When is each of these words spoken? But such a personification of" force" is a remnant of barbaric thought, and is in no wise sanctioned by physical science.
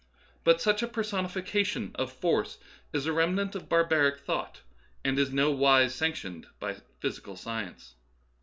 But 0.43 0.59
such 0.59 0.81
a 0.81 0.87
personification 0.87 1.91
of" 1.93 2.11
force" 2.19 2.57
is 2.91 3.05
a 3.05 3.13
remnant 3.13 3.53
of 3.53 3.69
barbaric 3.69 4.17
thought, 4.17 4.61
and 5.05 5.19
is 5.19 5.29
in 5.29 5.35
no 5.35 5.51
wise 5.51 5.93
sanctioned 5.93 6.47
by 6.59 6.77
physical 6.99 7.35
science. 7.35 7.93